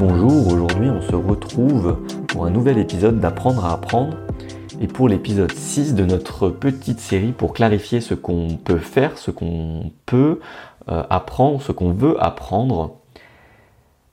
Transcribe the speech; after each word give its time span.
Bonjour, 0.00 0.50
aujourd'hui 0.50 0.88
on 0.88 1.02
se 1.02 1.14
retrouve 1.14 1.98
pour 2.28 2.46
un 2.46 2.50
nouvel 2.50 2.78
épisode 2.78 3.20
d'Apprendre 3.20 3.66
à 3.66 3.74
apprendre 3.74 4.16
et 4.80 4.86
pour 4.86 5.10
l'épisode 5.10 5.52
6 5.52 5.94
de 5.94 6.06
notre 6.06 6.48
petite 6.48 7.00
série 7.00 7.32
pour 7.32 7.52
clarifier 7.52 8.00
ce 8.00 8.14
qu'on 8.14 8.58
peut 8.64 8.78
faire, 8.78 9.18
ce 9.18 9.30
qu'on 9.30 9.92
peut 10.06 10.40
euh, 10.88 11.02
apprendre, 11.10 11.60
ce 11.60 11.72
qu'on 11.72 11.92
veut 11.92 12.16
apprendre. 12.18 12.96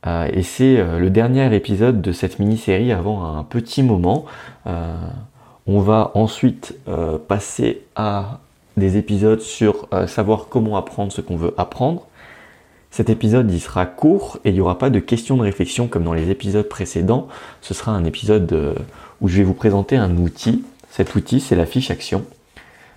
Euh, 0.06 0.28
et 0.34 0.44
c'est 0.44 0.78
euh, 0.78 1.00
le 1.00 1.10
dernier 1.10 1.56
épisode 1.56 2.02
de 2.02 2.12
cette 2.12 2.40
mini-série 2.40 2.92
avant 2.92 3.24
un 3.24 3.46
petit 3.46 3.82
moment. 3.82 4.26
on 4.66 5.80
va 5.80 6.12
ensuite 6.16 6.78
passer 7.30 7.86
à 7.96 8.42
des 8.76 8.98
épisodes 8.98 9.40
sur 9.40 9.88
savoir 10.08 10.48
comment 10.50 10.76
apprendre 10.76 11.14
ce 11.14 11.22
qu'on 11.22 11.38
veut 11.38 11.54
apprendre. 11.58 12.08
Cet 12.92 13.10
épisode 13.10 13.52
il 13.52 13.60
sera 13.60 13.86
court 13.86 14.40
et 14.44 14.50
il 14.50 14.54
n'y 14.54 14.62
aura 14.62 14.78
pas 14.78 14.90
de 14.90 15.00
questions 15.00 15.38
de 15.38 15.44
réflexion 15.44 15.88
comme 15.88 16.04
dans 16.04 16.14
les 16.14 16.32
épisodes 16.32 16.68
précédents. 16.68 17.28
Ce 17.62 17.74
sera 17.74 17.92
un 17.92 18.06
épisode 18.06 18.52
euh, 18.54 18.74
où 19.22 19.28
je 19.28 19.38
vais 19.38 19.44
vous 19.44 19.54
présenter 19.54 19.98
un 19.98 20.18
outil. 20.18 20.64
Cet 20.90 21.16
outil 21.16 21.40
c'est 21.40 21.56
la 21.56 21.66
fiche 21.66 21.92
action. 21.92 22.26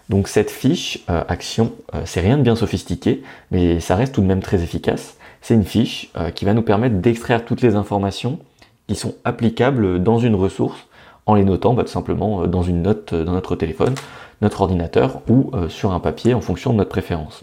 Donc 0.09 0.29
cette 0.29 0.51
fiche 0.51 1.01
euh, 1.11 1.23
action, 1.29 1.73
euh, 1.95 2.03
c'est 2.05 2.21
rien 2.21 2.39
de 2.39 2.43
bien 2.43 2.57
sophistiqué, 2.57 3.23
mais 3.51 3.81
ça 3.81 3.97
reste 3.97 4.15
tout 4.15 4.23
de 4.23 4.27
même 4.27 4.43
très 4.43 4.63
efficace. 4.63 5.17
C'est 5.43 5.55
une 5.55 5.65
fiche 5.65 6.13
qui 6.35 6.45
va 6.45 6.53
nous 6.53 6.61
permettre 6.61 6.97
d'extraire 6.97 7.47
toutes 7.47 7.63
les 7.63 7.75
informations 7.75 8.41
qui 8.89 8.95
sont 8.95 9.15
applicables 9.25 10.03
dans 10.03 10.19
une 10.19 10.35
ressource 10.35 10.87
en 11.25 11.35
les 11.35 11.45
notant 11.45 11.73
bah, 11.73 11.85
tout 11.85 11.91
simplement 11.91 12.47
dans 12.47 12.63
une 12.63 12.83
note 12.83 13.15
dans 13.15 13.33
notre 13.33 13.57
téléphone, 13.57 13.95
notre 14.43 14.61
ordinateur 14.61 15.23
ou 15.31 15.51
sur 15.71 15.93
un 15.93 16.01
papier 16.01 16.35
en 16.35 16.43
fonction 16.43 16.73
de 16.73 16.77
notre 16.77 16.91
préférence. 16.91 17.43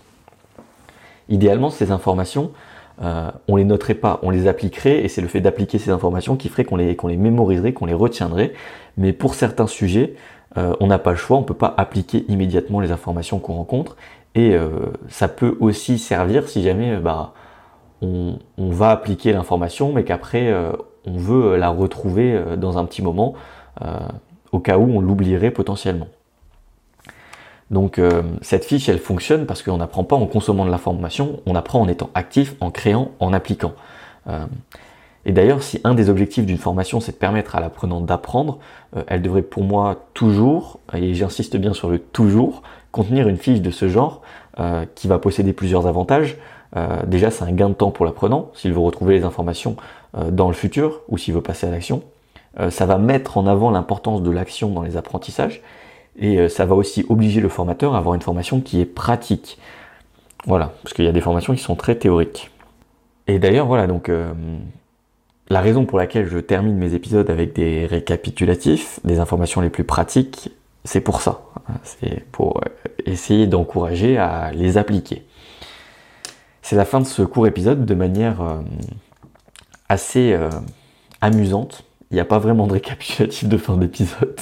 Idéalement, 1.30 1.70
ces 1.70 1.92
informations, 1.92 2.52
euh, 3.02 3.30
on 3.48 3.56
les 3.56 3.64
noterait 3.64 3.94
pas, 3.94 4.20
on 4.24 4.30
les 4.30 4.48
appliquerait, 4.48 5.04
et 5.04 5.08
c'est 5.08 5.22
le 5.22 5.28
fait 5.28 5.42
d'appliquer 5.42 5.78
ces 5.78 5.92
informations 5.92 6.36
qui 6.36 6.50
ferait 6.50 6.64
qu'on 6.64 6.78
les, 6.78 6.96
qu'on 6.96 7.08
les 7.08 7.18
mémoriserait, 7.18 7.74
qu'on 7.74 7.86
les 7.86 7.94
retiendrait. 7.94 8.54
Mais 8.98 9.14
pour 9.14 9.36
certains 9.36 9.68
sujets, 9.68 10.16
euh, 10.58 10.74
on 10.80 10.88
n'a 10.88 10.98
pas 10.98 11.12
le 11.12 11.18
choix, 11.18 11.38
on 11.38 11.44
peut 11.44 11.54
pas 11.54 11.74
appliquer 11.78 12.26
immédiatement 12.28 12.80
les 12.80 12.92
informations 12.92 13.40
qu'on 13.40 13.54
rencontre. 13.54 13.98
Et 14.36 14.56
euh, 14.56 14.70
ça 15.10 15.28
peut 15.28 15.58
aussi 15.60 16.00
servir 16.00 16.48
si 16.48 16.64
jamais 16.64 16.98
bah, 16.98 17.34
on, 18.02 18.40
on 18.58 18.70
va 18.70 18.92
appliquer 18.92 19.32
l'information, 19.32 19.92
mais 19.94 20.04
qu'après 20.04 20.54
on 21.06 21.18
veut 21.18 21.58
la 21.58 21.70
retrouver 21.70 22.40
dans 22.58 22.78
un 22.78 22.86
petit 22.86 23.02
moment, 23.02 23.34
au 24.52 24.60
cas 24.60 24.78
où 24.78 24.84
on 24.84 25.00
l'oublierait 25.00 25.52
potentiellement. 25.52 26.08
Donc 27.72 28.00
euh, 28.00 28.24
cette 28.42 28.66
fiche, 28.66 28.88
elle 28.90 29.00
fonctionne 29.00 29.46
parce 29.46 29.62
qu'on 29.62 29.78
n'apprend 29.78 30.04
pas 30.04 30.16
en 30.16 30.26
consommant 30.26 30.66
de 30.66 30.72
l'information, 30.72 31.40
on 31.46 31.56
apprend 31.56 31.82
en 31.82 31.88
étant 31.88 32.10
actif, 32.14 32.56
en 32.62 32.72
créant, 32.72 33.12
en 33.20 33.34
appliquant. 33.34 33.74
Euh, 34.28 34.46
et 35.26 35.34
d'ailleurs, 35.34 35.62
si 35.62 35.82
un 35.84 35.94
des 35.94 36.10
objectifs 36.10 36.46
d'une 36.46 36.58
formation, 36.58 37.02
c'est 37.02 37.12
de 37.12 37.18
permettre 37.18 37.58
à 37.58 37.60
l'apprenant 37.60 38.00
d'apprendre, 38.00 38.60
euh, 38.96 39.04
elle 39.08 39.22
devrait 39.22 39.42
pour 39.42 39.64
moi 39.64 40.06
toujours, 40.14 40.80
et 40.94 41.14
j'insiste 41.14 41.58
bien 41.58 41.74
sur 41.74 41.90
le 41.90 42.00
toujours, 42.00 42.64
contenir 42.92 43.28
une 43.28 43.38
fiche 43.38 43.62
de 43.62 43.72
ce 43.72 43.88
genre 43.88 44.22
qui 44.96 45.08
va 45.08 45.20
posséder 45.20 45.54
plusieurs 45.54 45.86
avantages. 45.86 46.36
déjà, 47.06 47.30
c'est 47.30 47.44
un 47.44 47.52
gain 47.52 47.70
de 47.70 47.76
temps 47.76 47.92
pour 47.92 48.06
l'apprenant, 48.06 48.50
s'il 48.56 48.74
veut 48.74 48.80
retrouver 48.80 49.14
les 49.20 49.24
informations 49.24 49.76
dans 50.32 50.48
le 50.48 50.56
futur 50.56 51.02
ou 51.08 51.20
s'il 51.20 51.36
veut 51.36 51.44
passer 51.44 51.68
à 51.68 51.70
l'action. 51.70 52.02
ça 52.72 52.88
va 52.88 52.98
mettre 52.98 53.38
en 53.38 53.46
avant 53.46 53.70
l'importance 53.70 54.24
de 54.24 54.32
l'action 54.32 54.70
dans 54.70 54.82
les 54.82 54.98
apprentissages 54.98 55.62
et 56.18 56.38
euh, 56.38 56.50
ça 56.50 56.66
va 56.66 56.76
aussi 56.76 57.06
obliger 57.10 57.42
le 57.42 57.50
formateur 57.50 57.96
à 57.96 58.00
avoir 58.00 58.16
une 58.16 58.22
formation 58.22 58.62
qui 58.62 58.82
est 58.82 58.86
pratique. 58.86 59.58
Voilà, 60.46 60.74
parce 60.82 60.94
qu'il 60.94 61.06
y 61.06 61.08
a 61.08 61.12
des 61.12 61.22
formations 61.22 61.54
qui 61.54 61.62
sont 61.62 61.76
très 61.76 61.96
théoriques. 61.96 62.52
Et 63.28 63.40
d'ailleurs, 63.40 63.68
voilà, 63.68 63.88
donc 63.88 64.10
euh, 64.10 64.32
la 65.50 65.62
raison 65.62 65.86
pour 65.86 65.98
laquelle 65.98 66.28
je 66.28 66.40
termine 66.40 66.78
mes 66.78 66.94
épisodes 66.94 67.30
avec 67.30 67.54
des 67.54 67.86
récapitulatifs, 67.86 69.00
des 69.04 69.20
informations 69.20 69.62
les 69.62 69.70
plus 69.70 69.84
pratiques, 69.84 70.52
c'est 70.84 71.02
pour 71.02 71.22
ça. 71.22 71.42
C'est 71.84 72.24
pour 72.32 72.58
euh, 72.58 72.70
essayer 73.06 73.46
d'encourager 73.46 74.18
à 74.18 74.52
les 74.54 74.78
appliquer. 74.78 75.24
C'est 76.62 76.76
la 76.76 76.86
fin 76.86 77.00
de 77.00 77.06
ce 77.06 77.22
court 77.22 77.48
épisode 77.48 77.86
de 77.86 77.94
manière 77.94 78.42
assez 79.88 80.38
amusante. 81.22 81.86
Il 82.12 82.16
n'y 82.16 82.20
a 82.20 82.26
pas 82.26 82.40
vraiment 82.40 82.68
de 82.68 82.74
récapitulatif 82.74 83.48
de 83.48 83.58
fin 83.58 83.78
d'épisode. 83.78 84.36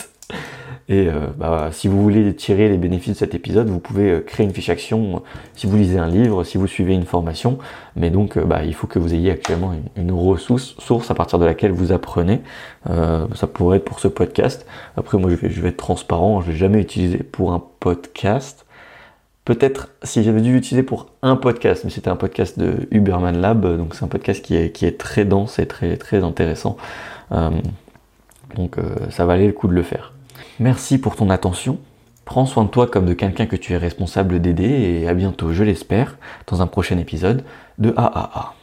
Et 0.88 1.08
euh, 1.08 1.28
bah, 1.36 1.70
si 1.72 1.88
vous 1.88 2.02
voulez 2.02 2.36
tirer 2.36 2.70
les 2.70 2.78
bénéfices 2.78 3.14
de 3.14 3.18
cet 3.18 3.34
épisode, 3.34 3.68
vous 3.70 3.80
pouvez 3.80 4.12
euh, 4.12 4.20
créer 4.20 4.46
une 4.46 4.54
fiche 4.54 4.70
action 4.70 5.16
euh, 5.16 5.20
si 5.56 5.66
vous 5.66 5.78
lisez 5.78 5.98
un 5.98 6.08
livre, 6.08 6.44
si 6.44 6.60
vous 6.60 6.68
suivez 6.68 6.94
une 6.94 7.06
formation. 7.06 7.58
Mais 7.96 8.12
donc, 8.12 8.38
bah, 8.38 8.64
il 8.64 8.76
faut 8.76 8.86
que 8.86 9.00
vous 9.00 9.16
ayez 9.16 9.32
actuellement 9.32 9.74
une, 9.96 10.12
ressource 10.12 10.76
source 10.78 11.10
à 11.10 11.16
partir 11.16 11.40
de 11.40 11.46
laquelle 11.46 11.72
vous 11.72 11.92
apprenez. 11.92 12.42
ça 12.86 13.48
pourrait 13.52 13.78
être 13.78 13.86
pour 13.86 14.00
ce 14.00 14.08
podcast. 14.08 14.66
Après, 14.96 15.18
moi, 15.18 15.30
je 15.32 15.36
vais, 15.36 15.50
je 15.50 15.60
vais 15.62 15.70
être 15.70 15.78
transparent. 15.78 16.42
Je 16.42 16.52
vais 16.52 16.58
jamais 16.58 16.80
utiliser 16.80 17.18
pour 17.18 17.54
un 17.54 17.64
podcast. 17.80 18.66
Peut-être 19.44 19.90
si 20.04 20.24
j'avais 20.24 20.42
dû 20.42 20.54
l'utiliser 20.54 20.84
pour 20.84 21.08
un 21.22 21.36
podcast, 21.36 21.84
mais 21.84 21.92
c'était 21.92 22.10
un 22.10 22.16
podcast 22.16 22.58
de 22.60 22.88
Uberman 22.92 23.40
Lab, 23.40 23.78
donc 23.78 23.94
c'est 23.94 24.04
un 24.04 24.08
podcast 24.08 24.44
qui 24.44 24.56
est, 24.56 24.72
qui 24.72 24.86
est 24.86 24.98
très 24.98 25.24
dense 25.24 25.60
et 25.60 25.68
très, 25.68 25.98
très 25.98 26.24
intéressant. 26.24 26.78
donc 27.32 28.78
ça 29.12 29.26
valait 29.26 29.48
le 29.48 29.54
coup 29.54 29.68
de 29.68 29.74
le 29.74 29.84
faire. 29.84 30.15
Merci 30.60 30.98
pour 30.98 31.18
ton 31.18 31.30
attention. 31.30 31.80
Prends 32.24 32.46
soin 32.46 32.64
de 32.64 32.70
toi 32.70 32.88
comme 32.88 33.06
de 33.06 33.14
quelqu'un 33.14 33.46
que 33.46 33.58
tu 33.58 33.74
es 33.74 33.78
responsable 33.78 34.40
d'aider 34.40 34.64
et 34.64 35.08
à 35.08 35.14
bientôt, 35.14 35.52
je 35.52 35.64
l'espère, 35.64 36.18
dans 36.48 36.62
un 36.62 36.68
prochain 36.68 36.98
épisode 36.98 37.44
de 37.78 37.94
AAA. 37.98 38.56